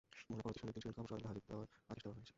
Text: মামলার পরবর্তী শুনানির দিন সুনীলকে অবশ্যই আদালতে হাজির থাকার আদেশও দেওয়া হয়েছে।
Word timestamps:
মামলার 0.29 0.55
পরবর্তী 0.57 0.59
শুনানির 0.61 0.83
দিন 0.85 0.93
সুনীলকে 0.93 0.99
অবশ্যই 1.03 1.21
আদালতে 1.23 1.29
হাজির 1.29 1.43
থাকার 1.47 1.91
আদেশও 1.91 2.01
দেওয়া 2.09 2.15
হয়েছে। 2.19 2.29